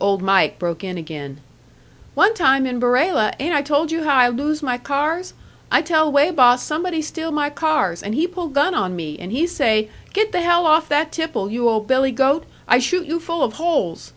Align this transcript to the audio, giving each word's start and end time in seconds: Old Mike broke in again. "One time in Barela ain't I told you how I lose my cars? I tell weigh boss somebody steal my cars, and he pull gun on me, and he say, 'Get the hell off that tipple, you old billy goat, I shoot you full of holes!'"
Old 0.00 0.20
Mike 0.20 0.58
broke 0.58 0.82
in 0.82 0.98
again. 0.98 1.38
"One 2.16 2.34
time 2.34 2.66
in 2.66 2.80
Barela 2.80 3.36
ain't 3.38 3.54
I 3.54 3.62
told 3.62 3.92
you 3.92 4.02
how 4.02 4.16
I 4.16 4.26
lose 4.26 4.64
my 4.64 4.76
cars? 4.76 5.32
I 5.70 5.80
tell 5.80 6.10
weigh 6.10 6.32
boss 6.32 6.64
somebody 6.64 7.00
steal 7.00 7.30
my 7.30 7.50
cars, 7.50 8.02
and 8.02 8.16
he 8.16 8.26
pull 8.26 8.48
gun 8.48 8.74
on 8.74 8.96
me, 8.96 9.16
and 9.20 9.30
he 9.30 9.46
say, 9.46 9.88
'Get 10.12 10.32
the 10.32 10.40
hell 10.40 10.66
off 10.66 10.88
that 10.88 11.12
tipple, 11.12 11.52
you 11.52 11.68
old 11.68 11.86
billy 11.86 12.10
goat, 12.10 12.46
I 12.66 12.80
shoot 12.80 13.06
you 13.06 13.20
full 13.20 13.44
of 13.44 13.52
holes!'" 13.62 14.12